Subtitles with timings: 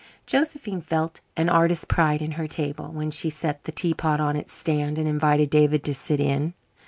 [0.25, 4.51] Josephine felt an artist's pride in her table when she set the teapot on its
[4.51, 6.55] stand and invited David to sit in.